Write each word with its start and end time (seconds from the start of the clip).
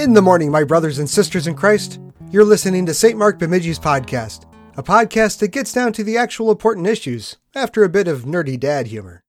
In 0.00 0.14
the 0.14 0.22
morning, 0.22 0.50
my 0.50 0.64
brothers 0.64 0.98
and 0.98 1.10
sisters 1.10 1.46
in 1.46 1.54
Christ, 1.54 2.00
you're 2.30 2.42
listening 2.42 2.86
to 2.86 2.94
St. 2.94 3.18
Mark 3.18 3.38
Bemidji's 3.38 3.78
podcast, 3.78 4.46
a 4.78 4.82
podcast 4.82 5.40
that 5.40 5.48
gets 5.48 5.74
down 5.74 5.92
to 5.92 6.02
the 6.02 6.16
actual 6.16 6.50
important 6.50 6.86
issues 6.86 7.36
after 7.54 7.84
a 7.84 7.90
bit 7.90 8.08
of 8.08 8.22
nerdy 8.22 8.58
dad 8.58 8.86
humor. 8.86 9.22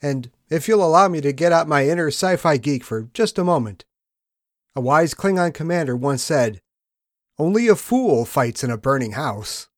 And 0.00 0.30
if 0.48 0.66
you'll 0.66 0.82
allow 0.82 1.08
me 1.08 1.20
to 1.20 1.34
get 1.34 1.52
out 1.52 1.68
my 1.68 1.86
inner 1.86 2.06
sci 2.06 2.36
fi 2.36 2.56
geek 2.56 2.82
for 2.82 3.10
just 3.12 3.38
a 3.38 3.44
moment, 3.44 3.84
a 4.74 4.80
wise 4.80 5.12
Klingon 5.12 5.52
commander 5.52 5.94
once 5.94 6.22
said, 6.22 6.62
Only 7.40 7.68
a 7.68 7.74
fool 7.74 8.26
fights 8.26 8.62
in 8.62 8.70
a 8.70 8.76
burning 8.76 9.12
house. 9.12 9.68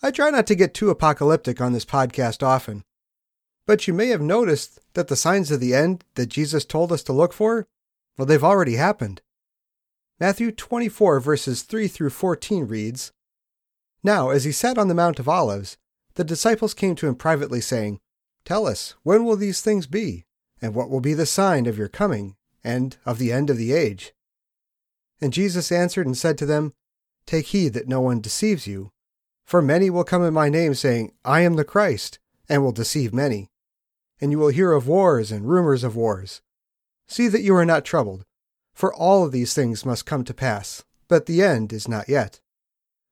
I 0.00 0.12
try 0.12 0.30
not 0.30 0.46
to 0.46 0.54
get 0.54 0.72
too 0.72 0.88
apocalyptic 0.88 1.60
on 1.60 1.72
this 1.72 1.84
podcast 1.84 2.44
often, 2.44 2.84
but 3.66 3.88
you 3.88 3.92
may 3.92 4.06
have 4.10 4.20
noticed 4.20 4.78
that 4.94 5.08
the 5.08 5.16
signs 5.16 5.50
of 5.50 5.58
the 5.58 5.74
end 5.74 6.04
that 6.14 6.26
Jesus 6.26 6.64
told 6.64 6.92
us 6.92 7.02
to 7.02 7.12
look 7.12 7.32
for, 7.32 7.66
well, 8.16 8.24
they've 8.24 8.44
already 8.44 8.76
happened. 8.76 9.20
Matthew 10.20 10.52
24, 10.52 11.18
verses 11.18 11.62
3 11.62 11.88
through 11.88 12.10
14 12.10 12.68
reads 12.68 13.10
Now, 14.04 14.30
as 14.30 14.44
he 14.44 14.52
sat 14.52 14.78
on 14.78 14.86
the 14.86 14.94
Mount 14.94 15.18
of 15.18 15.28
Olives, 15.28 15.76
the 16.14 16.22
disciples 16.22 16.72
came 16.72 16.94
to 16.94 17.08
him 17.08 17.16
privately, 17.16 17.60
saying, 17.60 17.98
Tell 18.44 18.64
us, 18.68 18.94
when 19.02 19.24
will 19.24 19.34
these 19.34 19.60
things 19.60 19.88
be? 19.88 20.24
And 20.62 20.72
what 20.72 20.88
will 20.88 21.00
be 21.00 21.14
the 21.14 21.26
sign 21.26 21.66
of 21.66 21.76
your 21.76 21.88
coming 21.88 22.36
and 22.62 22.96
of 23.04 23.18
the 23.18 23.32
end 23.32 23.50
of 23.50 23.56
the 23.56 23.72
age? 23.72 24.14
And 25.20 25.32
Jesus 25.32 25.70
answered 25.70 26.06
and 26.06 26.16
said 26.16 26.38
to 26.38 26.46
them, 26.46 26.72
Take 27.26 27.46
heed 27.46 27.74
that 27.74 27.88
no 27.88 28.00
one 28.00 28.20
deceives 28.20 28.66
you. 28.66 28.90
For 29.44 29.60
many 29.60 29.90
will 29.90 30.04
come 30.04 30.24
in 30.24 30.32
my 30.32 30.48
name, 30.48 30.74
saying, 30.74 31.12
I 31.24 31.40
am 31.40 31.54
the 31.54 31.64
Christ, 31.64 32.18
and 32.48 32.62
will 32.62 32.72
deceive 32.72 33.12
many. 33.12 33.50
And 34.20 34.30
you 34.30 34.38
will 34.38 34.48
hear 34.48 34.72
of 34.72 34.86
wars 34.86 35.32
and 35.32 35.48
rumors 35.48 35.84
of 35.84 35.96
wars. 35.96 36.40
See 37.08 37.28
that 37.28 37.42
you 37.42 37.54
are 37.56 37.66
not 37.66 37.84
troubled, 37.84 38.24
for 38.74 38.94
all 38.94 39.24
of 39.24 39.32
these 39.32 39.54
things 39.54 39.84
must 39.84 40.06
come 40.06 40.24
to 40.24 40.34
pass, 40.34 40.84
but 41.08 41.26
the 41.26 41.42
end 41.42 41.72
is 41.72 41.88
not 41.88 42.08
yet. 42.08 42.40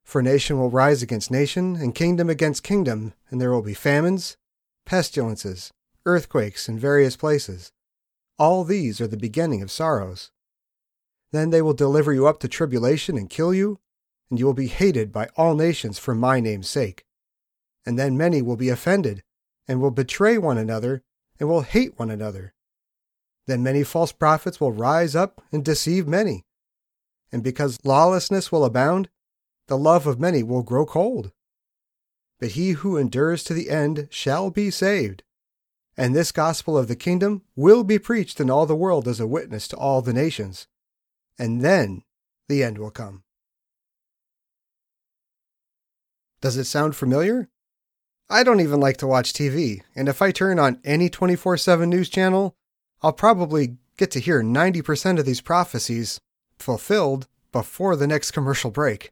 For 0.05 0.23
nation 0.23 0.59
will 0.59 0.71
rise 0.71 1.03
against 1.03 1.31
nation, 1.31 1.77
and 1.77 1.95
kingdom 1.95 2.31
against 2.31 2.63
kingdom, 2.63 3.13
and 3.31 3.41
there 3.41 3.51
will 3.51 3.63
be 3.63 3.75
famines, 3.75 4.37
pestilences, 4.87 5.73
earthquakes 6.07 6.69
in 6.69 6.79
various 6.79 7.17
places. 7.17 7.73
All 8.39 8.65
these 8.65 9.01
are 9.01 9.09
the 9.09 9.17
beginning 9.17 9.63
of 9.63 9.71
sorrows. 9.71 10.31
Then 11.33 11.51
they 11.51 11.63
will 11.63 11.75
deliver 11.75 12.13
you 12.13 12.27
up 12.27 12.41
to 12.41 12.49
tribulation 12.49 13.17
and 13.17 13.29
kill 13.29 13.53
you, 13.53 13.81
and 14.31 14.39
you 14.39 14.47
will 14.47 14.55
be 14.55 14.69
hated 14.69 15.13
by 15.13 15.29
all 15.37 15.55
nations 15.55 15.99
for 15.99 16.15
my 16.15 16.41
name's 16.41 16.69
sake. 16.69 17.05
And 17.85 17.99
then 17.99 18.17
many 18.17 18.43
will 18.43 18.57
be 18.57 18.69
offended, 18.69 19.23
and 19.67 19.81
will 19.81 19.91
betray 19.91 20.39
one 20.39 20.59
another, 20.59 21.03
and 21.39 21.49
will 21.49 21.63
hate 21.63 21.99
one 21.99 22.11
another. 22.11 22.55
Then 23.47 23.63
many 23.63 23.83
false 23.83 24.13
prophets 24.13 24.61
will 24.61 24.73
rise 24.73 25.17
up 25.17 25.43
and 25.53 25.65
deceive 25.65 26.07
many. 26.07 26.45
And 27.33 27.43
because 27.43 27.79
lawlessness 27.85 28.51
will 28.51 28.65
abound, 28.65 29.09
the 29.69 29.79
love 29.79 30.07
of 30.07 30.21
many 30.21 30.43
will 30.43 30.63
grow 30.63 30.87
cold. 30.87 31.33
But 32.41 32.51
he 32.51 32.71
who 32.71 32.97
endures 32.97 33.45
to 33.45 33.55
the 33.55 33.71
end 33.71 34.09
shall 34.11 34.51
be 34.51 34.71
saved. 34.71 35.23
And 35.97 36.15
this 36.15 36.31
gospel 36.31 36.79
of 36.79 36.89
the 36.89 36.97
kingdom 36.97 37.43
will 37.57 37.85
be 37.85 37.99
preached 37.99 38.41
in 38.41 38.51
all 38.51 38.67
the 38.67 38.77
world 38.77 39.09
as 39.09 39.19
a 39.19 39.27
witness 39.27 39.67
to 39.69 39.77
all 39.77 40.01
the 40.01 40.13
nations. 40.13 40.69
And 41.39 41.63
then 41.63 42.03
the 42.49 42.63
end 42.63 42.79
will 42.79 42.91
come. 42.91 43.23
Does 46.41 46.57
it 46.57 46.65
sound 46.65 46.97
familiar? 46.97 47.49
I 48.31 48.45
don't 48.45 48.61
even 48.61 48.81
like 48.81 48.99
to 48.99 49.07
watch 49.07 49.33
TV, 49.33 49.83
and 49.97 50.09
if 50.09 50.21
I 50.21 50.31
turn 50.31 50.59
on 50.59 50.81
any 50.85 51.09
24 51.09 51.57
7 51.57 51.89
news 51.89 52.09
channel, 52.09 52.55
I'll 53.03 53.13
probably 53.13 53.79
get 53.97 54.11
to 54.13 54.21
hear 54.21 54.43
90% 54.43 55.19
of 55.19 55.25
these 55.25 55.41
prophecies 55.41 56.21
fulfilled 56.59 57.27
before 57.53 57.97
the 57.97 58.07
next 58.07 58.33
commercial 58.33 58.71
break. 58.71 59.11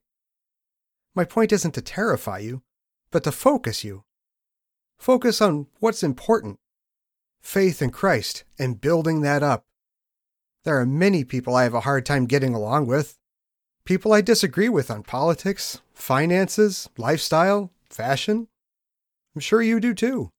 My 1.15 1.25
point 1.25 1.53
isn't 1.53 1.73
to 1.73 1.81
terrify 1.81 2.39
you, 2.39 2.63
but 3.11 3.25
to 3.25 3.33
focus 3.33 3.83
you. 3.83 4.05
Focus 4.99 5.41
on 5.41 5.67
what's 5.81 6.03
important 6.03 6.59
faith 7.41 7.81
in 7.81 7.91
Christ 7.91 8.43
and 8.59 8.81
building 8.81 9.21
that 9.21 9.43
up. 9.43 9.65
There 10.67 10.81
are 10.81 10.85
many 10.85 11.23
people 11.23 11.55
I 11.55 11.63
have 11.63 11.75
a 11.75 11.83
hard 11.83 12.05
time 12.05 12.27
getting 12.27 12.53
along 12.53 12.89
with, 12.89 13.21
people 13.85 14.13
I 14.13 14.21
disagree 14.21 14.69
with 14.69 14.91
on 14.91 15.05
politics, 15.05 15.81
finances, 15.95 16.91
lifestyle, 16.99 17.71
fashion. 17.89 18.49
I'm 19.33 19.41
sure 19.41 19.63
you 19.63 19.79
do 19.79 19.95
too. 19.95 20.31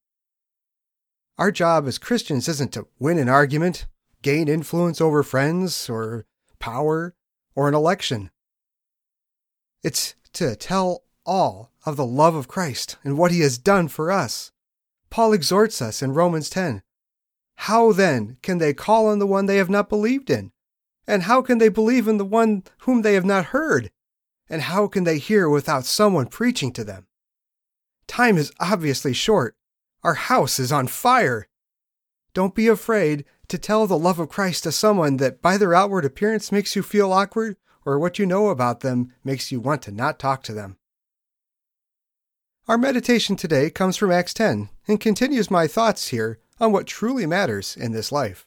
Our 1.37 1.49
job 1.49 1.87
as 1.87 1.97
Christians 1.97 2.49
isn't 2.49 2.73
to 2.73 2.87
win 2.99 3.19
an 3.19 3.29
argument, 3.29 3.87
gain 4.21 4.49
influence 4.49 4.99
over 4.99 5.23
friends, 5.23 5.89
or 5.89 6.25
power, 6.59 7.15
or 7.55 7.69
an 7.69 7.73
election. 7.73 8.29
It's 9.81 10.15
to 10.33 10.57
tell 10.57 11.03
all 11.25 11.71
of 11.85 11.95
the 11.95 12.05
love 12.05 12.35
of 12.35 12.49
Christ 12.49 12.97
and 13.01 13.17
what 13.17 13.31
he 13.31 13.39
has 13.39 13.57
done 13.57 13.87
for 13.87 14.11
us. 14.11 14.51
Paul 15.09 15.31
exhorts 15.31 15.81
us 15.81 16.01
in 16.01 16.11
Romans 16.13 16.49
10 16.49 16.81
how 17.61 17.91
then 17.91 18.37
can 18.43 18.59
they 18.59 18.73
call 18.73 19.07
on 19.07 19.19
the 19.19 19.27
one 19.27 19.47
they 19.47 19.57
have 19.57 19.69
not 19.69 19.89
believed 19.89 20.29
in? 20.29 20.51
And 21.07 21.23
how 21.23 21.41
can 21.41 21.57
they 21.57 21.69
believe 21.69 22.07
in 22.07 22.17
the 22.17 22.25
one 22.25 22.63
whom 22.79 23.01
they 23.01 23.15
have 23.15 23.25
not 23.25 23.45
heard? 23.45 23.91
And 24.47 24.61
how 24.61 24.87
can 24.87 25.05
they 25.05 25.17
hear 25.17 25.49
without 25.49 25.85
someone 25.85 26.27
preaching 26.27 26.71
to 26.73 26.83
them? 26.83 27.07
Time 28.05 28.37
is 28.37 28.53
obviously 28.59 29.11
short. 29.11 29.55
Our 30.03 30.13
house 30.13 30.59
is 30.59 30.71
on 30.71 30.87
fire. 30.87 31.47
Don't 32.33 32.55
be 32.55 32.67
afraid 32.67 33.25
to 33.47 33.57
tell 33.57 33.87
the 33.87 33.97
love 33.97 34.19
of 34.19 34.29
Christ 34.29 34.63
to 34.63 34.71
someone 34.71 35.17
that 35.17 35.41
by 35.41 35.57
their 35.57 35.73
outward 35.73 36.05
appearance 36.05 36.51
makes 36.51 36.75
you 36.75 36.83
feel 36.83 37.11
awkward 37.11 37.57
or 37.85 37.97
what 37.97 38.19
you 38.19 38.25
know 38.25 38.49
about 38.49 38.81
them 38.81 39.13
makes 39.23 39.51
you 39.51 39.59
want 39.59 39.81
to 39.83 39.91
not 39.91 40.19
talk 40.19 40.43
to 40.43 40.53
them. 40.53 40.77
Our 42.67 42.77
meditation 42.77 43.35
today 43.35 43.71
comes 43.71 43.97
from 43.97 44.11
Acts 44.11 44.33
10 44.35 44.69
and 44.87 44.99
continues 44.99 45.49
my 45.49 45.65
thoughts 45.67 46.09
here 46.09 46.39
on 46.59 46.71
what 46.71 46.87
truly 46.87 47.25
matters 47.25 47.75
in 47.75 47.91
this 47.91 48.11
life. 48.11 48.45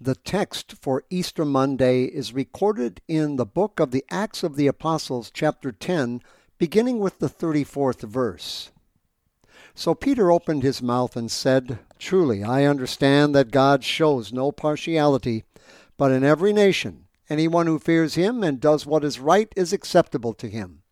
The 0.00 0.14
text 0.14 0.74
for 0.80 1.02
Easter 1.10 1.44
Monday 1.44 2.04
is 2.04 2.32
recorded 2.32 3.00
in 3.08 3.36
the 3.36 3.46
book 3.46 3.80
of 3.80 3.90
the 3.90 4.04
Acts 4.10 4.42
of 4.42 4.54
the 4.54 4.68
Apostles, 4.68 5.30
chapter 5.32 5.72
10, 5.72 6.20
beginning 6.58 7.00
with 7.00 7.18
the 7.18 7.28
34th 7.28 8.02
verse. 8.02 8.70
So 9.74 9.94
Peter 9.94 10.30
opened 10.30 10.62
his 10.62 10.82
mouth 10.82 11.16
and 11.16 11.30
said, 11.30 11.78
Truly, 11.98 12.44
I 12.44 12.64
understand 12.64 13.34
that 13.34 13.50
God 13.50 13.82
shows 13.82 14.32
no 14.32 14.52
partiality, 14.52 15.44
but 15.96 16.12
in 16.12 16.22
every 16.22 16.52
nation, 16.52 17.06
anyone 17.28 17.66
who 17.66 17.78
fears 17.78 18.14
him 18.14 18.42
and 18.44 18.60
does 18.60 18.86
what 18.86 19.04
is 19.04 19.18
right 19.18 19.52
is 19.56 19.72
acceptable 19.72 20.34
to 20.34 20.48
him. 20.48 20.82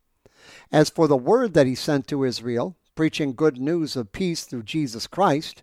As 0.72 0.91
for 0.91 1.06
the 1.06 1.16
word 1.16 1.54
that 1.54 1.66
he 1.66 1.75
sent 1.75 2.09
to 2.09 2.25
Israel, 2.25 2.77
preaching 2.97 3.34
good 3.34 3.59
news 3.59 3.94
of 3.94 4.12
peace 4.12 4.44
through 4.44 4.65
Jesus 4.65 5.06
Christ, 5.06 5.62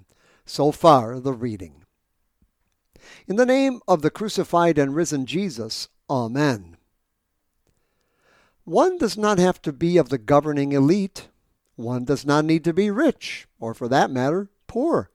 So 0.51 0.73
far, 0.73 1.21
the 1.21 1.31
reading. 1.31 1.85
In 3.25 3.37
the 3.37 3.45
name 3.45 3.79
of 3.87 4.01
the 4.01 4.09
crucified 4.11 4.77
and 4.77 4.93
risen 4.93 5.25
Jesus, 5.25 5.87
Amen. 6.09 6.75
One 8.65 8.97
does 8.97 9.17
not 9.17 9.39
have 9.39 9.61
to 9.61 9.71
be 9.71 9.95
of 9.95 10.09
the 10.09 10.17
governing 10.17 10.73
elite 10.73 11.29
One 11.77 12.03
does 12.03 12.25
not 12.25 12.43
need 12.43 12.65
to 12.65 12.73
be 12.73 12.91
rich, 12.91 13.47
or 13.61 13.73
for 13.73 13.87
that 13.87 14.11
matter, 14.11 14.49
poor. 14.67 15.09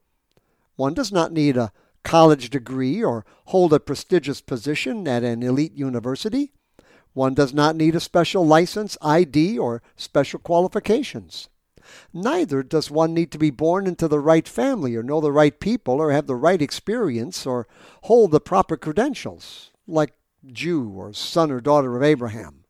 One 0.76 0.94
does 0.94 1.12
not 1.12 1.32
need 1.32 1.58
a 1.58 1.70
college 2.02 2.48
degree 2.48 3.04
or 3.04 3.26
hold 3.44 3.74
a 3.74 3.78
prestigious 3.78 4.40
position 4.40 5.06
at 5.06 5.22
an 5.22 5.42
elite 5.42 5.74
university. 5.74 6.54
One 7.12 7.34
does 7.34 7.52
not 7.52 7.76
need 7.76 7.94
a 7.94 8.00
special 8.00 8.46
license, 8.46 8.96
ID, 9.02 9.58
or 9.58 9.82
special 9.96 10.40
qualifications. 10.40 11.50
Neither 12.12 12.62
does 12.62 12.90
one 12.90 13.14
need 13.14 13.30
to 13.32 13.38
be 13.38 13.50
born 13.50 13.86
into 13.86 14.08
the 14.08 14.20
right 14.20 14.46
family 14.46 14.96
or 14.96 15.02
know 15.02 15.20
the 15.20 15.32
right 15.32 15.58
people 15.58 15.94
or 15.94 16.12
have 16.12 16.26
the 16.26 16.34
right 16.34 16.60
experience 16.60 17.46
or 17.46 17.66
hold 18.02 18.30
the 18.30 18.40
proper 18.40 18.76
credentials, 18.76 19.70
like 19.86 20.12
Jew 20.46 20.90
or 20.90 21.12
son 21.12 21.50
or 21.50 21.60
daughter 21.60 21.96
of 21.96 22.02
Abraham. 22.02 22.64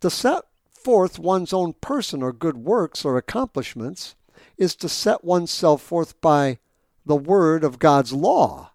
To 0.00 0.10
set 0.10 0.44
forth 0.70 1.18
one's 1.18 1.52
own 1.52 1.74
person 1.74 2.22
or 2.22 2.32
good 2.32 2.58
works 2.58 3.04
or 3.04 3.16
accomplishments 3.16 4.14
is 4.56 4.74
to 4.76 4.88
set 4.88 5.24
oneself 5.24 5.82
forth 5.82 6.20
by 6.20 6.58
the 7.04 7.16
word 7.16 7.64
of 7.64 7.78
God's 7.78 8.12
law. 8.12 8.72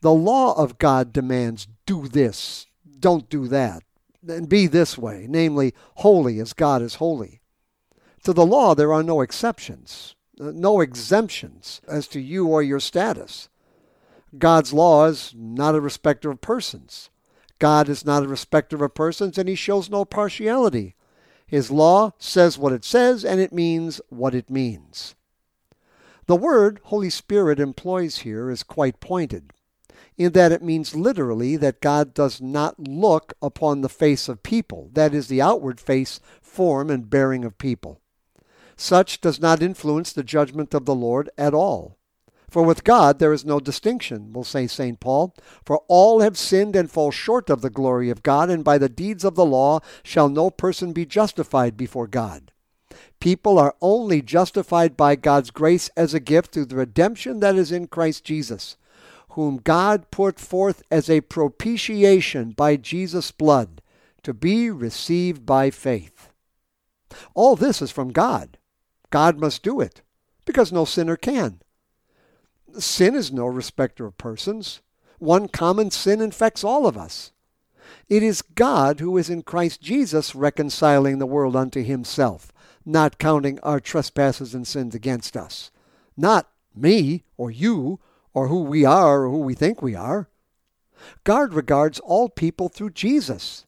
The 0.00 0.12
law 0.12 0.54
of 0.54 0.78
God 0.78 1.12
demands 1.12 1.66
do 1.86 2.08
this, 2.08 2.66
don't 2.98 3.28
do 3.28 3.48
that, 3.48 3.82
and 4.26 4.48
be 4.48 4.66
this 4.66 4.96
way, 4.96 5.26
namely, 5.28 5.74
holy 5.96 6.38
as 6.40 6.52
God 6.52 6.82
is 6.82 6.96
holy. 6.96 7.40
To 8.24 8.32
the 8.32 8.46
law, 8.46 8.74
there 8.74 8.92
are 8.92 9.02
no 9.02 9.20
exceptions, 9.20 10.14
uh, 10.40 10.50
no 10.54 10.80
exemptions 10.80 11.82
as 11.86 12.08
to 12.08 12.20
you 12.20 12.46
or 12.46 12.62
your 12.62 12.80
status. 12.80 13.50
God's 14.38 14.72
law 14.72 15.04
is 15.04 15.34
not 15.36 15.74
a 15.74 15.80
respecter 15.80 16.30
of 16.30 16.40
persons. 16.40 17.10
God 17.58 17.88
is 17.88 18.04
not 18.04 18.24
a 18.24 18.28
respecter 18.28 18.82
of 18.82 18.94
persons, 18.94 19.36
and 19.36 19.46
he 19.46 19.54
shows 19.54 19.90
no 19.90 20.06
partiality. 20.06 20.96
His 21.46 21.70
law 21.70 22.14
says 22.18 22.56
what 22.56 22.72
it 22.72 22.84
says, 22.84 23.26
and 23.26 23.40
it 23.40 23.52
means 23.52 24.00
what 24.08 24.34
it 24.34 24.48
means. 24.48 25.14
The 26.26 26.34
word 26.34 26.80
Holy 26.84 27.10
Spirit 27.10 27.60
employs 27.60 28.20
here 28.20 28.50
is 28.50 28.62
quite 28.62 29.00
pointed, 29.00 29.52
in 30.16 30.32
that 30.32 30.50
it 30.50 30.62
means 30.62 30.96
literally 30.96 31.58
that 31.58 31.82
God 31.82 32.14
does 32.14 32.40
not 32.40 32.88
look 32.88 33.34
upon 33.42 33.82
the 33.82 33.90
face 33.90 34.30
of 34.30 34.42
people, 34.42 34.88
that 34.94 35.12
is, 35.12 35.28
the 35.28 35.42
outward 35.42 35.78
face, 35.78 36.20
form, 36.40 36.88
and 36.88 37.10
bearing 37.10 37.44
of 37.44 37.58
people. 37.58 38.00
Such 38.76 39.20
does 39.20 39.40
not 39.40 39.62
influence 39.62 40.12
the 40.12 40.22
judgment 40.22 40.74
of 40.74 40.84
the 40.84 40.94
Lord 40.94 41.30
at 41.38 41.54
all. 41.54 41.96
For 42.48 42.62
with 42.62 42.84
God 42.84 43.18
there 43.18 43.32
is 43.32 43.44
no 43.44 43.58
distinction, 43.58 44.32
will 44.32 44.44
say 44.44 44.68
St. 44.68 45.00
Paul. 45.00 45.34
For 45.64 45.82
all 45.88 46.20
have 46.20 46.38
sinned 46.38 46.76
and 46.76 46.90
fall 46.90 47.10
short 47.10 47.50
of 47.50 47.62
the 47.62 47.70
glory 47.70 48.10
of 48.10 48.22
God, 48.22 48.48
and 48.48 48.62
by 48.62 48.78
the 48.78 48.88
deeds 48.88 49.24
of 49.24 49.34
the 49.34 49.44
law 49.44 49.80
shall 50.04 50.28
no 50.28 50.50
person 50.50 50.92
be 50.92 51.04
justified 51.04 51.76
before 51.76 52.06
God. 52.06 52.52
People 53.18 53.58
are 53.58 53.74
only 53.80 54.22
justified 54.22 54.96
by 54.96 55.16
God's 55.16 55.50
grace 55.50 55.90
as 55.96 56.14
a 56.14 56.20
gift 56.20 56.52
through 56.52 56.66
the 56.66 56.76
redemption 56.76 57.40
that 57.40 57.56
is 57.56 57.72
in 57.72 57.88
Christ 57.88 58.22
Jesus, 58.22 58.76
whom 59.30 59.56
God 59.56 60.10
put 60.12 60.38
forth 60.38 60.82
as 60.92 61.10
a 61.10 61.22
propitiation 61.22 62.52
by 62.52 62.76
Jesus' 62.76 63.32
blood, 63.32 63.82
to 64.22 64.32
be 64.32 64.70
received 64.70 65.44
by 65.44 65.70
faith. 65.70 66.30
All 67.34 67.56
this 67.56 67.82
is 67.82 67.90
from 67.90 68.12
God. 68.12 68.58
God 69.14 69.38
must 69.38 69.62
do 69.62 69.80
it, 69.80 70.02
because 70.44 70.72
no 70.72 70.84
sinner 70.84 71.14
can. 71.14 71.60
Sin 72.76 73.14
is 73.14 73.32
no 73.32 73.46
respecter 73.46 74.06
of 74.06 74.18
persons. 74.18 74.80
One 75.20 75.46
common 75.46 75.92
sin 75.92 76.20
infects 76.20 76.64
all 76.64 76.84
of 76.84 76.98
us. 76.98 77.30
It 78.08 78.24
is 78.24 78.42
God 78.42 78.98
who 78.98 79.16
is 79.16 79.30
in 79.30 79.42
Christ 79.42 79.80
Jesus 79.80 80.34
reconciling 80.34 81.20
the 81.20 81.26
world 81.26 81.54
unto 81.54 81.84
himself, 81.84 82.50
not 82.84 83.20
counting 83.20 83.60
our 83.60 83.78
trespasses 83.78 84.52
and 84.52 84.66
sins 84.66 84.96
against 84.96 85.36
us. 85.36 85.70
Not 86.16 86.50
me 86.74 87.22
or 87.36 87.52
you 87.52 88.00
or 88.32 88.48
who 88.48 88.62
we 88.62 88.84
are 88.84 89.26
or 89.26 89.30
who 89.30 89.38
we 89.38 89.54
think 89.54 89.80
we 89.80 89.94
are. 89.94 90.28
God 91.22 91.54
regards 91.54 92.00
all 92.00 92.28
people 92.28 92.68
through 92.68 92.90
Jesus, 92.90 93.64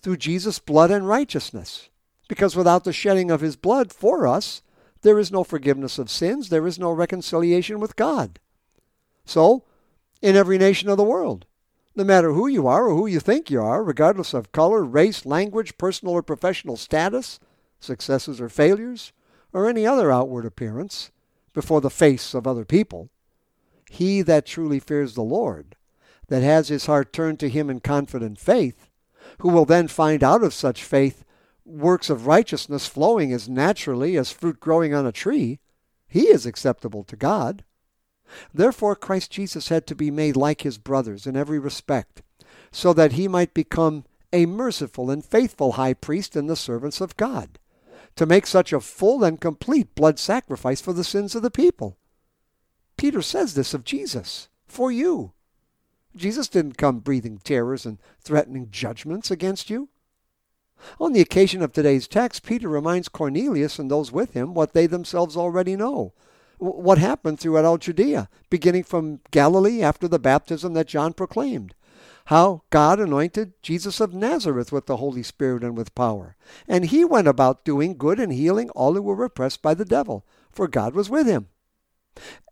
through 0.00 0.16
Jesus' 0.16 0.58
blood 0.58 0.90
and 0.90 1.06
righteousness. 1.06 1.88
Because 2.26 2.56
without 2.56 2.82
the 2.82 2.92
shedding 2.92 3.30
of 3.30 3.42
his 3.42 3.54
blood 3.54 3.92
for 3.92 4.26
us, 4.26 4.60
there 5.02 5.18
is 5.18 5.32
no 5.32 5.44
forgiveness 5.44 5.98
of 5.98 6.10
sins, 6.10 6.48
there 6.48 6.66
is 6.66 6.78
no 6.78 6.90
reconciliation 6.90 7.80
with 7.80 7.96
God. 7.96 8.38
So, 9.24 9.64
in 10.20 10.36
every 10.36 10.58
nation 10.58 10.88
of 10.88 10.96
the 10.96 11.04
world, 11.04 11.46
no 11.94 12.04
matter 12.04 12.32
who 12.32 12.46
you 12.46 12.66
are 12.66 12.86
or 12.86 12.94
who 12.94 13.06
you 13.06 13.20
think 13.20 13.50
you 13.50 13.60
are, 13.60 13.82
regardless 13.82 14.34
of 14.34 14.52
color, 14.52 14.84
race, 14.84 15.26
language, 15.26 15.78
personal 15.78 16.14
or 16.14 16.22
professional 16.22 16.76
status, 16.76 17.38
successes 17.80 18.40
or 18.40 18.48
failures, 18.48 19.12
or 19.52 19.68
any 19.68 19.86
other 19.86 20.10
outward 20.10 20.44
appearance 20.44 21.10
before 21.52 21.80
the 21.80 21.90
face 21.90 22.34
of 22.34 22.46
other 22.46 22.64
people, 22.64 23.10
he 23.90 24.22
that 24.22 24.46
truly 24.46 24.78
fears 24.78 25.14
the 25.14 25.22
Lord, 25.22 25.76
that 26.28 26.42
has 26.42 26.68
his 26.68 26.86
heart 26.86 27.12
turned 27.12 27.40
to 27.40 27.48
him 27.48 27.70
in 27.70 27.80
confident 27.80 28.38
faith, 28.38 28.88
who 29.40 29.48
will 29.48 29.64
then 29.64 29.88
find 29.88 30.22
out 30.22 30.42
of 30.42 30.54
such 30.54 30.84
faith 30.84 31.24
works 31.68 32.08
of 32.10 32.26
righteousness 32.26 32.86
flowing 32.86 33.32
as 33.32 33.48
naturally 33.48 34.16
as 34.16 34.32
fruit 34.32 34.58
growing 34.58 34.94
on 34.94 35.06
a 35.06 35.12
tree, 35.12 35.60
he 36.08 36.28
is 36.28 36.46
acceptable 36.46 37.04
to 37.04 37.16
God. 37.16 37.64
Therefore, 38.52 38.96
Christ 38.96 39.30
Jesus 39.30 39.68
had 39.68 39.86
to 39.86 39.94
be 39.94 40.10
made 40.10 40.36
like 40.36 40.62
his 40.62 40.78
brothers 40.78 41.26
in 41.26 41.36
every 41.36 41.58
respect, 41.58 42.22
so 42.70 42.92
that 42.92 43.12
he 43.12 43.28
might 43.28 43.54
become 43.54 44.04
a 44.32 44.46
merciful 44.46 45.10
and 45.10 45.24
faithful 45.24 45.72
high 45.72 45.94
priest 45.94 46.36
in 46.36 46.46
the 46.46 46.56
servants 46.56 47.00
of 47.00 47.16
God, 47.16 47.58
to 48.16 48.26
make 48.26 48.46
such 48.46 48.72
a 48.72 48.80
full 48.80 49.24
and 49.24 49.40
complete 49.40 49.94
blood 49.94 50.18
sacrifice 50.18 50.80
for 50.80 50.92
the 50.92 51.04
sins 51.04 51.34
of 51.34 51.42
the 51.42 51.50
people. 51.50 51.96
Peter 52.96 53.22
says 53.22 53.54
this 53.54 53.72
of 53.72 53.84
Jesus, 53.84 54.48
for 54.66 54.90
you. 54.90 55.32
Jesus 56.16 56.48
didn't 56.48 56.76
come 56.78 56.98
breathing 56.98 57.38
terrors 57.38 57.86
and 57.86 57.98
threatening 58.20 58.68
judgments 58.70 59.30
against 59.30 59.70
you. 59.70 59.88
On 61.00 61.12
the 61.12 61.20
occasion 61.20 61.62
of 61.62 61.72
today's 61.72 62.08
text, 62.08 62.44
Peter 62.44 62.68
reminds 62.68 63.08
Cornelius 63.08 63.78
and 63.78 63.90
those 63.90 64.12
with 64.12 64.32
him 64.32 64.54
what 64.54 64.72
they 64.72 64.86
themselves 64.86 65.36
already 65.36 65.76
know 65.76 66.12
what 66.58 66.98
happened 66.98 67.38
throughout 67.38 67.64
all 67.64 67.78
Judea, 67.78 68.28
beginning 68.50 68.82
from 68.82 69.20
Galilee 69.30 69.82
after 69.82 70.08
the 70.08 70.18
baptism 70.18 70.74
that 70.74 70.88
John 70.88 71.12
proclaimed. 71.12 71.74
How 72.26 72.62
God 72.70 73.00
anointed 73.00 73.54
Jesus 73.62 74.00
of 74.00 74.12
Nazareth 74.12 74.70
with 74.70 74.86
the 74.86 74.98
Holy 74.98 75.22
Spirit 75.22 75.64
and 75.64 75.76
with 75.76 75.94
power. 75.94 76.36
And 76.66 76.86
he 76.86 77.04
went 77.04 77.26
about 77.26 77.64
doing 77.64 77.96
good 77.96 78.20
and 78.20 78.32
healing 78.32 78.68
all 78.70 78.94
who 78.94 79.02
were 79.02 79.24
oppressed 79.24 79.62
by 79.62 79.72
the 79.72 79.84
devil, 79.84 80.26
for 80.50 80.68
God 80.68 80.94
was 80.94 81.08
with 81.08 81.26
him. 81.26 81.48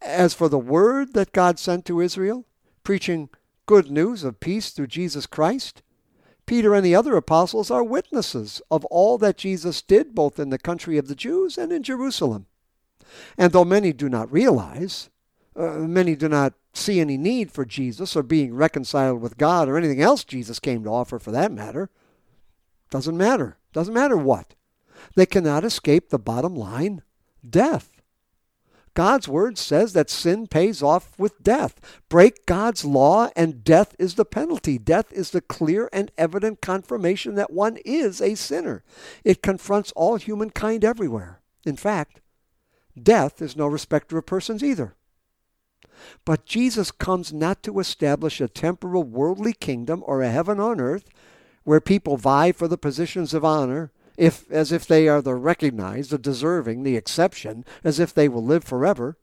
As 0.01 0.33
for 0.33 0.49
the 0.49 0.59
word 0.59 1.13
that 1.13 1.33
God 1.33 1.59
sent 1.59 1.85
to 1.87 2.01
Israel, 2.01 2.47
preaching 2.85 3.29
good 3.67 3.91
news 3.91 4.25
of 4.25 4.41
peace 4.41 4.71
through 4.71 4.87
Jesus 4.87 5.27
Christ, 5.27 5.83
Peter 6.47 6.75
and 6.75 6.87
the 6.87 6.95
other 6.95 7.17
apostles 7.17 7.71
are 7.71 7.83
witnesses 7.83 8.63
of 8.71 8.85
all 8.87 9.19
that 9.19 9.37
Jesus 9.37 9.83
did 9.83 10.15
both 10.15 10.39
in 10.39 10.51
the 10.51 10.59
country 10.59 10.97
of 10.97 11.09
the 11.09 11.15
Jews 11.15 11.59
and 11.59 11.73
in 11.73 11.83
Jerusalem. 11.83 12.47
And 13.37 13.53
though 13.53 13.65
many 13.65 13.93
do 13.93 14.09
not 14.09 14.33
realize, 14.33 15.11
uh, 15.57 15.79
many 15.79 16.15
do 16.15 16.29
not 16.29 16.55
see 16.73 17.01
any 17.01 17.17
need 17.17 17.51
for 17.51 17.65
Jesus 17.65 18.15
or 18.15 18.23
being 18.23 18.55
reconciled 18.55 19.21
with 19.21 19.39
God 19.39 19.69
or 19.69 19.77
anything 19.77 20.01
else 20.03 20.25
Jesus 20.25 20.59
came 20.59 20.85
to 20.85 20.91
offer 20.91 21.19
for 21.19 21.31
that 21.33 21.51
matter, 21.51 21.91
doesn't 22.91 23.17
matter. 23.17 23.59
Doesn't 23.73 23.95
matter 23.95 24.17
what. 24.17 24.55
They 25.15 25.27
cannot 25.27 25.65
escape 25.65 26.09
the 26.09 26.19
bottom 26.19 26.55
line 26.55 27.03
death. 27.49 27.96
God's 28.97 29.29
word 29.29 29.59
says 29.59 29.93
that 29.93 30.11
sin 30.11 30.49
pays 30.49 30.83
off 30.83 31.17
with 31.17 31.41
death. 31.43 32.01
Break 32.09 32.47
God's 32.47 32.85
law, 32.85 33.31
and 33.37 33.63
death 33.63 33.95
is 33.99 34.15
the 34.17 34.25
penalty. 34.25 34.77
Death 34.77 35.13
is 35.13 35.31
the 35.31 35.41
clear 35.41 35.89
and 35.93 36.11
evident 36.19 36.61
confirmation 36.61 37.37
that 37.37 37.53
one 37.53 37.77
is 37.85 38.21
a 38.21 38.35
sinner. 38.35 38.83
It 39.23 39.41
confronts 39.41 39.93
all 39.95 40.17
humankind 40.17 40.85
everywhere. 40.85 41.41
In 41.65 41.77
fact, 41.77 42.21
Death 43.01 43.43
is 43.43 43.57
no 43.57 43.67
respecter 43.67 44.17
of 44.17 44.27
persons 44.27 44.63
either. 44.63 44.95
But 46.25 46.47
Jesus 46.47 46.91
comes 46.91 47.33
not 47.33 47.63
to 47.63 47.79
establish 47.79 48.41
a 48.41 48.49
temporal 48.49 49.03
worldly 49.03 49.53
kingdom 49.53 50.03
or 50.07 50.23
a 50.23 50.31
heaven 50.31 50.61
on 50.61 50.81
earth 50.81 51.09
where 51.65 51.81
people 51.81 52.17
vie 52.17 52.53
for 52.53 52.69
the 52.69 52.79
positions 52.79 53.35
of 53.35 53.45
honor 53.45 53.93
if 54.17 54.51
as 54.51 54.73
if 54.73 54.87
they 54.87 55.09
are 55.09 55.23
the 55.23 55.35
recognized, 55.35 56.11
the 56.11 56.19
deserving, 56.19 56.83
the 56.83 56.97
exception, 56.97 57.65
as 57.85 58.01
if 58.01 58.15
they 58.15 58.29
will 58.29 58.45
live 58.45 58.65
forever. 58.65 59.17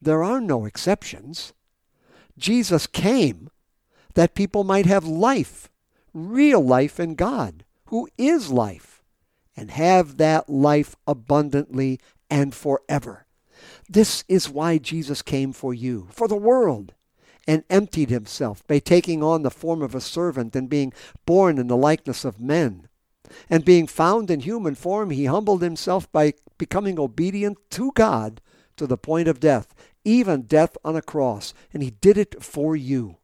There 0.00 0.22
are 0.22 0.40
no 0.40 0.64
exceptions. 0.64 1.52
Jesus 2.36 2.86
came 2.86 3.50
that 4.14 4.34
people 4.34 4.64
might 4.64 4.86
have 4.86 5.04
life, 5.04 5.68
real 6.14 6.60
life 6.60 6.98
in 7.00 7.14
God, 7.14 7.64
who 7.86 8.08
is 8.16 8.50
life, 8.50 9.02
and 9.56 9.70
have 9.70 10.16
that 10.18 10.48
life 10.48 10.96
abundantly 11.06 12.00
and 12.30 12.54
forever. 12.54 13.26
This 13.88 14.24
is 14.28 14.48
why 14.48 14.78
Jesus 14.78 15.22
came 15.22 15.52
for 15.52 15.74
you, 15.74 16.08
for 16.10 16.28
the 16.28 16.36
world, 16.36 16.94
and 17.46 17.64
emptied 17.70 18.10
himself 18.10 18.64
by 18.66 18.78
taking 18.78 19.22
on 19.22 19.42
the 19.42 19.50
form 19.50 19.82
of 19.82 19.94
a 19.94 20.00
servant 20.00 20.54
and 20.54 20.68
being 20.68 20.92
born 21.24 21.58
in 21.58 21.66
the 21.66 21.76
likeness 21.76 22.24
of 22.24 22.40
men. 22.40 22.87
And 23.48 23.64
being 23.64 23.86
found 23.86 24.30
in 24.30 24.40
human 24.40 24.74
form, 24.74 25.10
he 25.10 25.26
humbled 25.26 25.62
himself 25.62 26.10
by 26.12 26.34
becoming 26.56 26.98
obedient 26.98 27.58
to 27.70 27.92
God 27.92 28.40
to 28.76 28.86
the 28.86 28.96
point 28.96 29.28
of 29.28 29.40
death, 29.40 29.74
even 30.04 30.42
death 30.42 30.76
on 30.84 30.96
a 30.96 31.02
cross. 31.02 31.54
And 31.72 31.82
he 31.82 31.90
did 31.90 32.16
it 32.16 32.42
for 32.42 32.76
you. 32.76 33.16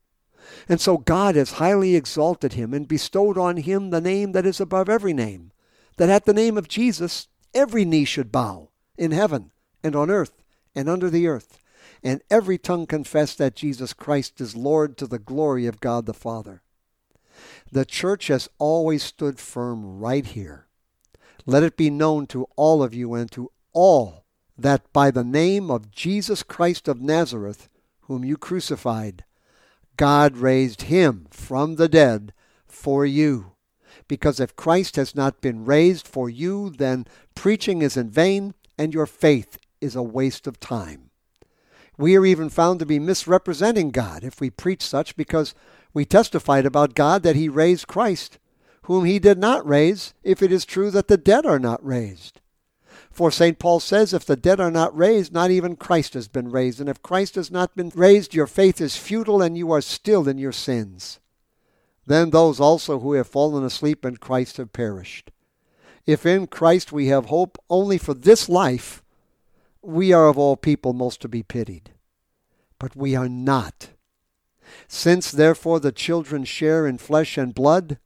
And 0.68 0.80
so 0.80 0.99
God 0.99 1.37
has 1.37 1.52
highly 1.52 1.96
exalted 1.96 2.52
him 2.52 2.75
and 2.75 2.87
bestowed 2.87 3.38
on 3.38 3.56
him 3.58 3.90
the 3.90 4.00
name 4.00 4.32
that 4.32 4.46
is 4.46 4.61
above 4.61 4.88
every 4.88 5.12
name, 5.12 5.52
that 5.96 6.11
at 6.11 6.25
the 6.25 6.34
name 6.34 6.58
of 6.58 6.68
Jesus 6.68 7.28
every 7.54 7.84
knee 7.84 8.04
should 8.04 8.32
bow 8.32 8.68
in 8.99 9.11
heaven 9.11 9.52
and 9.82 9.96
on 9.96 10.11
earth 10.11 10.42
and 10.75 10.88
under 10.88 11.08
the 11.08 11.26
earth, 11.26 11.58
and 12.02 12.20
every 12.30 12.58
tongue 12.58 12.87
confess 12.87 13.34
that 13.34 13.56
Jesus 13.56 13.92
Christ 13.92 14.40
is 14.40 14.56
Lord 14.56 14.96
to 14.99 15.06
the 15.06 15.18
glory 15.18 15.66
of 15.66 15.80
God 15.80 16.06
the 16.06 16.14
Father. 16.14 16.62
The 17.71 17.85
church 17.85 18.29
has 18.29 18.49
always 18.59 19.03
stood 19.03 19.38
firm 19.38 19.99
right 19.99 20.25
here. 20.25 20.67
Let 21.47 21.62
it 21.62 21.76
be 21.76 21.91
known 21.91 22.26
to 22.29 22.47
all 22.57 22.83
of 22.83 22.95
you 22.95 23.14
and 23.14 23.31
to 23.33 23.50
all 23.73 24.25
that 24.57 24.93
by 24.93 25.11
the 25.11 25.25
name 25.25 25.71
of 25.71 25.91
Jesus 25.91 26.43
Christ 26.43 26.88
of 26.88 27.00
Nazareth, 27.00 27.69
whom 28.03 28.25
you 28.25 28.37
crucified, 28.37 29.25
God 29.97 30.37
raised 30.37 30.83
him 30.83 31.26
from 31.31 31.76
the 31.76 31.88
dead 31.88 32.33
for 32.67 33.05
you. 33.05 33.53
Because 34.09 34.41
if 34.41 34.57
Christ 34.57 34.97
has 34.97 35.14
not 35.14 35.41
been 35.41 35.64
raised 35.64 36.07
for 36.07 36.29
you, 36.29 36.71
then 36.71 37.07
preaching 37.35 37.83
is 37.83 37.97
in 37.97 38.11
vain 38.11 38.55
and 38.76 38.93
your 38.93 39.07
faith 39.07 39.59
is 39.81 39.97
a 39.97 40.03
waste 40.03 40.47
of 40.47 40.61
time. 40.61 41.11
We 41.97 42.17
are 42.17 42.26
even 42.26 42.49
found 42.49 42.81
to 42.81 42.87
be 42.87 42.99
misrepresenting 42.99 43.91
God 43.91 44.25
if 44.25 44.41
we 44.41 44.50
preach 44.50 44.83
such 44.83 45.17
because 45.17 45.55
we 45.95 46.05
testified 46.05 46.67
about 46.67 46.95
God 46.95 47.23
that 47.23 47.37
he 47.37 47.49
raised 47.49 47.87
Christ, 47.87 48.39
whom 48.83 49.05
he 49.05 49.19
did 49.19 49.39
not 49.39 49.67
raise, 49.67 50.13
if 50.23 50.43
it 50.43 50.53
is 50.53 50.65
true 50.65 50.91
that 50.91 51.09
the 51.09 51.17
dead 51.17 51.47
are 51.47 51.61
not 51.61 51.85
raised. 51.85 52.41
For 53.11 53.31
St. 53.31 53.61
Paul 53.61 53.79
says, 53.79 54.13
if 54.13 54.27
the 54.27 54.35
dead 54.35 54.59
are 54.59 54.73
not 54.73 54.97
raised, 54.97 55.33
not 55.33 55.53
even 55.53 55.77
Christ 55.77 56.15
has 56.15 56.27
been 56.27 56.51
raised. 56.51 56.81
And 56.81 56.89
if 56.89 57.01
Christ 57.01 57.37
has 57.37 57.49
not 57.49 57.77
been 57.77 57.93
raised, 57.95 58.35
your 58.35 58.49
faith 58.49 58.81
is 58.81 58.97
futile 58.97 59.41
and 59.41 59.57
you 59.57 59.71
are 59.71 59.81
still 59.81 60.29
in 60.29 60.37
your 60.37 60.53
sins. 60.53 61.21
Then 62.07 62.31
those 62.31 62.59
also 62.59 62.99
who 62.99 63.13
have 63.13 63.29
fallen 63.29 63.65
asleep 63.65 64.05
in 64.05 64.17
Christ 64.17 64.57
have 64.57 64.73
perished. 64.73 65.31
If 66.07 66.27
in 66.27 66.49
Christ 66.49 66.93
we 66.93 67.07
have 67.07 67.27
hope 67.27 67.57
only 67.71 67.99
for 67.99 68.15
this 68.15 68.49
life, 68.49 69.03
we 69.81 70.13
are 70.13 70.27
of 70.27 70.37
all 70.37 70.57
people 70.57 70.93
most 70.93 71.21
to 71.23 71.29
be 71.29 71.45
pitied. 71.45 71.93
But 72.81 72.97
we 72.97 73.15
are 73.15 73.29
not. 73.29 73.91
Since 74.88 75.30
therefore 75.30 75.80
the 75.80 75.92
children 75.92 76.44
share 76.44 76.87
in 76.87 76.99
flesh 76.99 77.37
and 77.37 77.54
blood, 77.54 77.99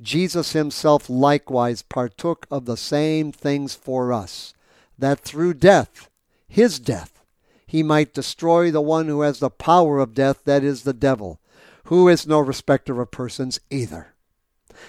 Jesus 0.00 0.52
himself 0.52 1.10
likewise 1.10 1.82
partook 1.82 2.46
of 2.50 2.64
the 2.64 2.76
same 2.76 3.32
things 3.32 3.74
for 3.74 4.12
us, 4.12 4.54
that 4.98 5.20
through 5.20 5.54
death, 5.54 6.08
his 6.48 6.78
death, 6.78 7.20
he 7.66 7.82
might 7.82 8.14
destroy 8.14 8.70
the 8.70 8.80
one 8.80 9.06
who 9.06 9.20
has 9.20 9.38
the 9.38 9.50
power 9.50 9.98
of 9.98 10.14
death, 10.14 10.44
that 10.44 10.64
is, 10.64 10.82
the 10.82 10.92
devil, 10.92 11.38
who 11.84 12.08
is 12.08 12.26
no 12.26 12.40
respecter 12.40 13.00
of 13.00 13.10
persons 13.10 13.60
either. 13.70 14.14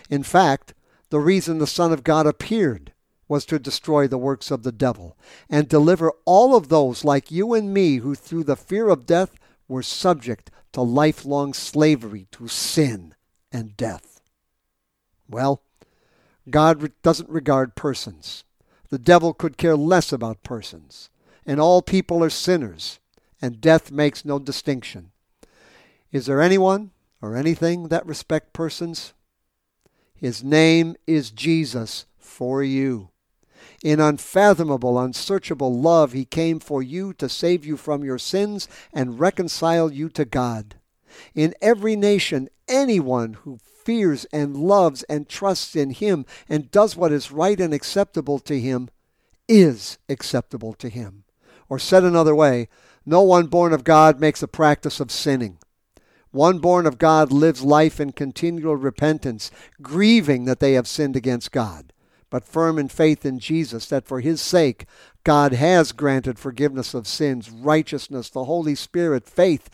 In 0.09 0.23
fact, 0.23 0.73
the 1.09 1.19
reason 1.19 1.57
the 1.57 1.67
Son 1.67 1.91
of 1.91 2.03
God 2.03 2.25
appeared 2.25 2.93
was 3.27 3.45
to 3.45 3.59
destroy 3.59 4.07
the 4.07 4.17
works 4.17 4.49
of 4.49 4.63
the 4.63 4.71
devil 4.71 5.17
and 5.49 5.67
deliver 5.67 6.11
all 6.25 6.55
of 6.55 6.69
those 6.69 7.05
like 7.05 7.31
you 7.31 7.53
and 7.53 7.73
me 7.73 7.97
who 7.97 8.15
through 8.15 8.43
the 8.43 8.55
fear 8.55 8.89
of 8.89 9.05
death 9.05 9.35
were 9.67 9.83
subject 9.83 10.51
to 10.73 10.81
lifelong 10.81 11.53
slavery 11.53 12.27
to 12.31 12.47
sin 12.47 13.15
and 13.51 13.75
death. 13.75 14.21
Well, 15.29 15.61
God 16.49 16.91
doesn't 17.01 17.29
regard 17.29 17.75
persons. 17.75 18.43
The 18.89 18.99
devil 18.99 19.33
could 19.33 19.57
care 19.57 19.75
less 19.75 20.11
about 20.11 20.43
persons. 20.43 21.09
And 21.45 21.59
all 21.59 21.81
people 21.81 22.23
are 22.23 22.29
sinners, 22.29 22.99
and 23.41 23.61
death 23.61 23.91
makes 23.91 24.25
no 24.25 24.37
distinction. 24.37 25.11
Is 26.11 26.25
there 26.25 26.41
anyone 26.41 26.91
or 27.21 27.35
anything 27.35 27.87
that 27.87 28.05
respect 28.05 28.53
persons? 28.53 29.13
His 30.13 30.43
name 30.43 30.95
is 31.07 31.31
Jesus 31.31 32.05
for 32.19 32.61
you. 32.63 33.10
In 33.83 33.99
unfathomable, 33.99 34.99
unsearchable 34.99 35.79
love, 35.79 36.13
he 36.13 36.25
came 36.25 36.59
for 36.59 36.81
you 36.83 37.13
to 37.13 37.27
save 37.29 37.65
you 37.65 37.77
from 37.77 38.03
your 38.03 38.17
sins 38.17 38.67
and 38.93 39.19
reconcile 39.19 39.91
you 39.91 40.09
to 40.09 40.25
God. 40.25 40.75
In 41.35 41.53
every 41.61 41.95
nation, 41.95 42.49
anyone 42.67 43.33
who 43.33 43.59
fears 43.83 44.25
and 44.31 44.55
loves 44.55 45.03
and 45.03 45.27
trusts 45.27 45.75
in 45.75 45.91
Him 45.91 46.25
and 46.47 46.71
does 46.71 46.95
what 46.95 47.11
is 47.11 47.31
right 47.31 47.59
and 47.59 47.73
acceptable 47.73 48.39
to 48.39 48.59
Him 48.59 48.89
is 49.47 49.97
acceptable 50.07 50.73
to 50.73 50.89
Him. 50.89 51.23
Or 51.69 51.79
said 51.79 52.03
another 52.03 52.35
way, 52.35 52.69
no 53.05 53.21
one 53.21 53.47
born 53.47 53.73
of 53.73 53.83
God 53.83 54.19
makes 54.19 54.43
a 54.43 54.47
practice 54.47 54.99
of 54.99 55.11
sinning. 55.11 55.57
One 56.31 56.59
born 56.59 56.85
of 56.85 56.97
God 56.97 57.31
lives 57.31 57.61
life 57.61 57.99
in 57.99 58.11
continual 58.11 58.75
repentance, 58.75 59.51
grieving 59.81 60.45
that 60.45 60.59
they 60.59 60.73
have 60.73 60.87
sinned 60.87 61.15
against 61.15 61.51
God, 61.51 61.91
but 62.31 62.43
firm 62.43 62.79
in 62.79 62.88
faith 62.88 63.23
in 63.23 63.38
Jesus 63.38 63.85
that 63.85 64.07
for 64.07 64.21
his 64.21 64.41
sake 64.41 64.88
God 65.23 65.53
has 65.53 65.91
granted 65.91 66.39
forgiveness 66.39 66.95
of 66.95 67.07
sins, 67.07 67.51
righteousness, 67.51 68.29
the 68.29 68.45
Holy 68.45 68.73
Spirit, 68.73 69.29
faith, 69.29 69.69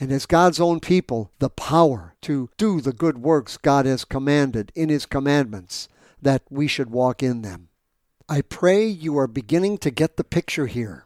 and 0.00 0.12
as 0.12 0.26
God's 0.26 0.60
own 0.60 0.80
people 0.80 1.30
the 1.38 1.50
power 1.50 2.14
to 2.22 2.50
do 2.56 2.80
the 2.80 2.92
good 2.92 3.18
works 3.18 3.56
God 3.56 3.86
has 3.86 4.04
commanded 4.04 4.72
in 4.74 4.88
His 4.88 5.06
commandments, 5.06 5.88
that 6.20 6.42
we 6.50 6.66
should 6.66 6.90
walk 6.90 7.22
in 7.22 7.42
them. 7.42 7.68
I 8.28 8.42
pray 8.42 8.86
you 8.86 9.16
are 9.18 9.26
beginning 9.26 9.78
to 9.78 9.90
get 9.90 10.16
the 10.16 10.24
picture 10.24 10.66
here 10.66 11.04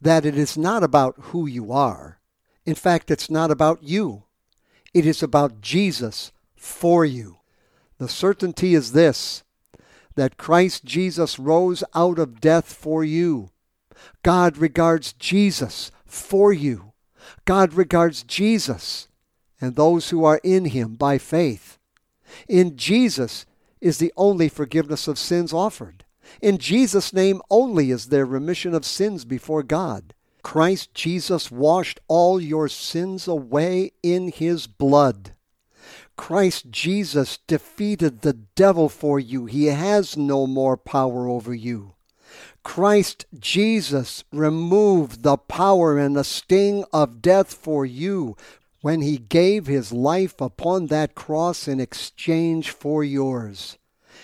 that 0.00 0.26
it 0.26 0.36
is 0.36 0.58
not 0.58 0.82
about 0.82 1.14
who 1.18 1.46
you 1.46 1.72
are. 1.72 2.18
In 2.66 2.74
fact, 2.74 3.10
it's 3.10 3.30
not 3.30 3.50
about 3.50 3.82
you. 3.82 4.24
It 4.92 5.06
is 5.06 5.22
about 5.22 5.62
Jesus 5.62 6.30
for 6.56 7.04
you. 7.04 7.38
The 7.98 8.08
certainty 8.08 8.74
is 8.74 8.92
this 8.92 9.43
that 10.14 10.36
Christ 10.36 10.84
Jesus 10.84 11.38
rose 11.38 11.82
out 11.94 12.18
of 12.18 12.40
death 12.40 12.72
for 12.72 13.04
you. 13.04 13.50
God 14.22 14.56
regards 14.56 15.12
Jesus 15.12 15.90
for 16.04 16.52
you. 16.52 16.92
God 17.44 17.74
regards 17.74 18.22
Jesus 18.22 19.08
and 19.60 19.76
those 19.76 20.10
who 20.10 20.24
are 20.24 20.40
in 20.42 20.66
him 20.66 20.94
by 20.94 21.18
faith. 21.18 21.78
In 22.48 22.76
Jesus 22.76 23.46
is 23.80 23.98
the 23.98 24.12
only 24.16 24.48
forgiveness 24.48 25.08
of 25.08 25.18
sins 25.18 25.52
offered. 25.52 26.04
In 26.40 26.58
Jesus' 26.58 27.12
name 27.12 27.40
only 27.50 27.90
is 27.90 28.06
there 28.06 28.26
remission 28.26 28.74
of 28.74 28.84
sins 28.84 29.24
before 29.24 29.62
God. 29.62 30.14
Christ 30.42 30.92
Jesus 30.94 31.50
washed 31.50 32.00
all 32.08 32.40
your 32.40 32.68
sins 32.68 33.26
away 33.26 33.92
in 34.02 34.28
his 34.28 34.66
blood. 34.66 35.32
Christ 36.16 36.70
Jesus 36.70 37.38
defeated 37.46 38.20
the 38.20 38.32
devil 38.32 38.88
for 38.88 39.18
you. 39.18 39.46
He 39.46 39.66
has 39.66 40.16
no 40.16 40.46
more 40.46 40.76
power 40.76 41.28
over 41.28 41.54
you. 41.54 41.94
Christ 42.62 43.26
Jesus 43.38 44.24
removed 44.32 45.22
the 45.22 45.36
power 45.36 45.98
and 45.98 46.16
the 46.16 46.24
sting 46.24 46.84
of 46.92 47.20
death 47.20 47.52
for 47.52 47.84
you 47.84 48.36
when 48.80 49.00
he 49.00 49.18
gave 49.18 49.66
his 49.66 49.92
life 49.92 50.40
upon 50.40 50.86
that 50.86 51.14
cross 51.14 51.68
in 51.68 51.80
exchange 51.80 52.70
for 52.70 53.02
yours, 53.02 53.78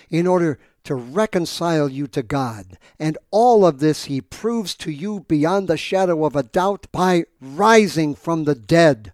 in 0.09 0.27
order 0.27 0.59
to 0.83 0.95
reconcile 0.95 1.89
you 1.89 2.07
to 2.07 2.23
God. 2.23 2.77
And 2.99 3.17
all 3.31 3.65
of 3.65 3.79
this 3.79 4.05
he 4.05 4.21
proves 4.21 4.75
to 4.75 4.91
you 4.91 5.25
beyond 5.27 5.67
the 5.67 5.77
shadow 5.77 6.25
of 6.25 6.35
a 6.35 6.43
doubt 6.43 6.87
by 6.91 7.25
rising 7.39 8.15
from 8.15 8.43
the 8.43 8.55
dead 8.55 9.13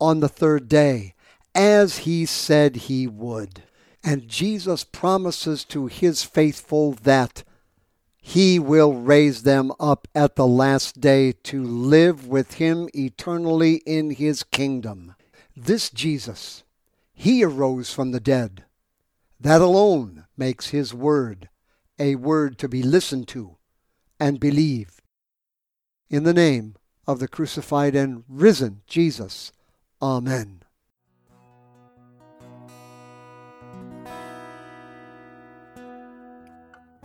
on 0.00 0.20
the 0.20 0.28
third 0.28 0.68
day, 0.68 1.14
as 1.54 1.98
he 1.98 2.26
said 2.26 2.76
he 2.76 3.06
would. 3.06 3.62
And 4.04 4.28
Jesus 4.28 4.84
promises 4.84 5.64
to 5.66 5.86
his 5.86 6.22
faithful 6.22 6.92
that 6.92 7.44
he 8.20 8.58
will 8.58 8.92
raise 8.94 9.42
them 9.42 9.72
up 9.80 10.06
at 10.14 10.36
the 10.36 10.46
last 10.46 11.00
day 11.00 11.32
to 11.32 11.62
live 11.62 12.26
with 12.26 12.54
him 12.54 12.88
eternally 12.94 13.76
in 13.86 14.10
his 14.10 14.42
kingdom. 14.42 15.14
This 15.56 15.90
Jesus, 15.90 16.62
he 17.14 17.42
arose 17.42 17.92
from 17.92 18.12
the 18.12 18.20
dead. 18.20 18.64
That 19.40 19.60
alone 19.60 20.26
makes 20.36 20.68
his 20.68 20.92
word 20.92 21.48
a 21.98 22.16
word 22.16 22.58
to 22.58 22.68
be 22.68 22.82
listened 22.82 23.28
to 23.28 23.56
and 24.20 24.38
believed. 24.38 25.00
In 26.10 26.24
the 26.24 26.34
name 26.34 26.76
of 27.06 27.20
the 27.20 27.28
crucified 27.28 27.94
and 27.94 28.24
risen 28.28 28.82
Jesus. 28.86 29.52
Amen. 30.02 30.62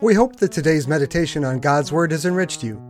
We 0.03 0.15
hope 0.15 0.35
that 0.35 0.51
today's 0.51 0.85
meditation 0.85 1.45
on 1.45 1.61
God's 1.61 1.93
Word 1.93 2.11
has 2.11 2.25
enriched 2.25 2.61
you. 2.61 2.81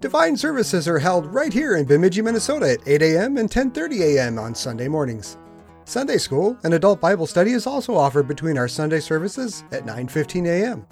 Divine 0.00 0.36
services 0.36 0.88
are 0.88 0.98
held 0.98 1.32
right 1.32 1.52
here 1.52 1.76
in 1.76 1.84
Bemidji, 1.84 2.22
Minnesota 2.22 2.72
at 2.72 2.80
8 2.88 3.02
a.m. 3.02 3.36
and 3.36 3.48
10:30 3.48 4.00
a.m. 4.00 4.36
on 4.40 4.52
Sunday 4.52 4.88
mornings. 4.88 5.38
Sunday 5.84 6.18
school 6.18 6.58
and 6.64 6.74
adult 6.74 7.00
Bible 7.00 7.28
study 7.28 7.52
is 7.52 7.68
also 7.68 7.94
offered 7.94 8.26
between 8.26 8.58
our 8.58 8.66
Sunday 8.66 8.98
services 8.98 9.62
at 9.70 9.86
9:15 9.86 10.46
a.m. 10.48 10.84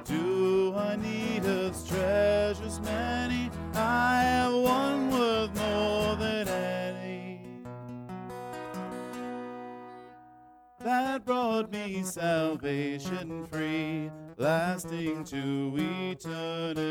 Do 0.07 0.75
I 0.75 0.97
need 0.97 1.45
its 1.45 1.87
treasures 1.87 2.81
many? 2.81 3.51
I 3.75 4.23
have 4.23 4.55
one 4.55 5.11
worth 5.11 5.55
more 5.55 6.17
than 6.17 6.49
any. 6.49 7.43
that 10.83 11.27
brought 11.27 11.71
me 11.71 12.03
salvation 12.03 13.45
free, 13.49 14.11
lasting 14.39 15.25
to 15.25 15.75
eternity. 15.77 16.89